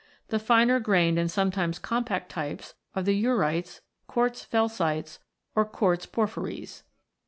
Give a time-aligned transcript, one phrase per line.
[0.29, 5.19] The finer grained and sometimes compact types are the eurites, quartz felsites,
[5.53, 6.81] or quartz porphyries.